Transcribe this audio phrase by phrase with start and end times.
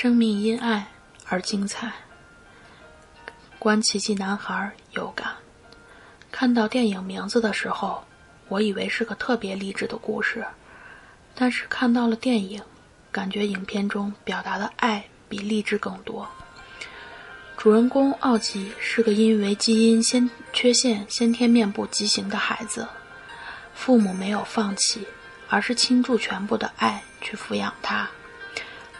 [0.00, 0.86] 生命因爱
[1.26, 1.92] 而精彩。
[3.58, 5.34] 观奇迹男孩有感。
[6.30, 8.04] 看到电影名字的时候，
[8.46, 10.46] 我以为是个特别励志的故事，
[11.34, 12.62] 但是看到了电影，
[13.10, 16.28] 感觉影片中表达的爱比励志更多。
[17.56, 22.86] 主人公奥吉是个因为基因先缺陷、先天面部畸形的孩子，
[23.74, 25.08] 父母没有放弃，
[25.48, 28.08] 而是倾注全部的爱去抚养他。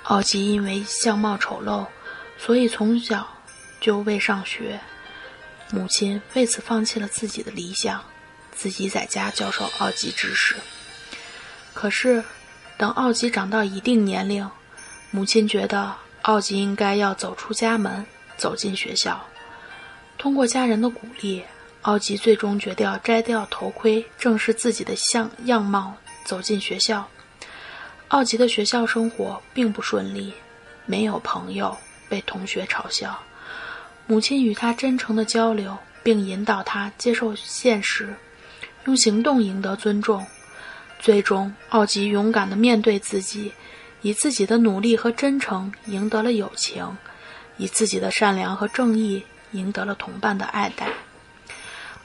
[0.09, 1.87] 奥吉因为相貌丑陋，
[2.39, 3.29] 所以从小
[3.79, 4.81] 就未上学，
[5.71, 8.03] 母亲为此放弃了自己的理想，
[8.51, 10.57] 自己在家教授奥吉知识。
[11.75, 12.25] 可是，
[12.79, 14.51] 等奥吉长到一定年龄，
[15.11, 18.05] 母亲觉得奥吉应该要走出家门。
[18.39, 19.21] 走进学校，
[20.17, 21.43] 通过家人的鼓励，
[21.83, 27.07] 奥吉最终决定要摘掉头盔，正视自己的相样貌，走进学校。
[28.09, 30.33] 奥吉的学校生活并不顺利，
[30.87, 31.77] 没有朋友，
[32.09, 33.19] 被同学嘲笑。
[34.07, 38.15] 母亲与他真诚的交流，并引导他接受现实，
[38.87, 40.27] 用行动赢得尊重。
[40.99, 43.53] 最终，奥吉勇敢地面对自己，
[44.01, 46.97] 以自己的努力和真诚赢得了友情。
[47.59, 50.87] 以自己的善良和正义赢得了同伴的爱戴。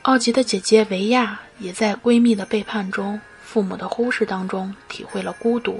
[0.01, 5.79] 奥吉的姐姐维亚也在闺蜜的背叛中、父母的忽视当中体会了孤独。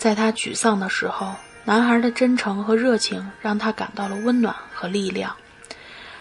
[0.00, 5.36] 在她沮丧的时候，男孩的真诚和热情让她感到了温暖和力量。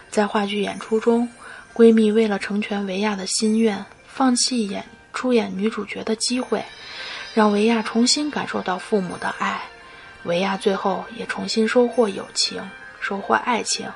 [0.09, 1.29] 在话剧演出中，
[1.73, 6.61] 闺蜜为了成全维亚的心愿，放弃演出演女主角的机会，
[7.33, 9.61] 让维亚重新感受到父母的爱。
[10.23, 12.61] 维亚最后也重新收获友情，
[12.99, 13.89] 收获爱情。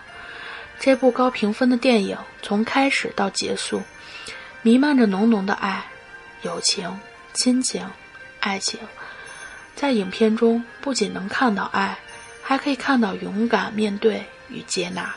[0.80, 3.82] 这部高评分的电影从开始到结束，
[4.62, 5.84] 弥漫着浓浓的爱、
[6.44, 6.98] 友情、
[7.34, 7.86] 亲情、
[8.40, 8.80] 爱情。
[9.76, 11.98] 在影片中，不仅能看到爱，
[12.42, 15.14] 还可以看到勇敢面对与接纳。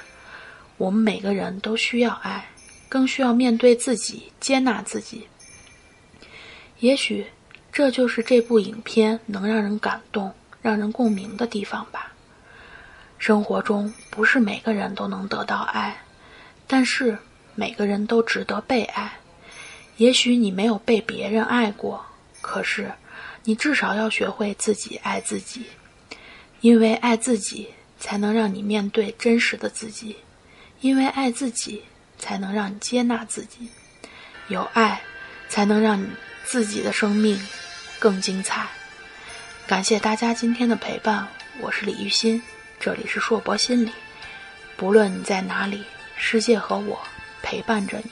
[0.76, 2.48] 我们每个人都需要爱，
[2.88, 5.26] 更需要面对自己、接纳自己。
[6.80, 7.26] 也许，
[7.72, 10.34] 这就是这部影片能让人感动。
[10.62, 12.10] 让人共鸣的地方吧。
[13.18, 15.96] 生活中不是每个人都能得到爱，
[16.66, 17.16] 但是
[17.54, 19.12] 每个人都值得被爱。
[19.96, 22.04] 也许你没有被别人爱过，
[22.40, 22.90] 可是
[23.48, 25.66] 你至少要学会自己爱自己，
[26.62, 30.16] 因为爱自己才能让你面对真实的自己，
[30.80, 31.84] 因为爱自己
[32.18, 33.68] 才能让你接纳自己，
[34.48, 35.00] 有爱
[35.48, 36.08] 才能让你
[36.44, 37.40] 自己的生命
[38.00, 38.66] 更精彩。
[39.64, 41.28] 感谢大家今天的陪伴，
[41.60, 42.42] 我是李玉欣，
[42.80, 43.92] 这里是硕博心理。
[44.76, 45.84] 不论你在哪里，
[46.16, 46.98] 世界和我
[47.42, 48.10] 陪伴着你。